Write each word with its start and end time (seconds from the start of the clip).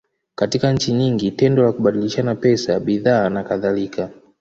Katika 0.35 0.73
nchi 0.73 0.93
nyingi, 0.93 1.31
tendo 1.31 1.63
la 1.63 1.71
kubadilishana 1.71 2.35
pesa, 2.35 2.79
bidhaa, 2.79 3.29
nakadhalika. 3.29 4.09